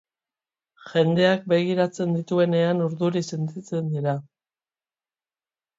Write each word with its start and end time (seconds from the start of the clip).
Jendeak 0.93 1.45
begiratzen 1.53 2.17
dituenean 2.21 2.83
urduri 2.87 3.25
sentitzen 3.35 3.95
dira. 3.95 4.21